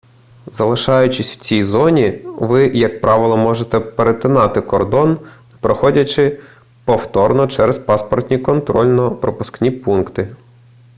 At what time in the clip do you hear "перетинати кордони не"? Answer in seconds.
3.79-5.57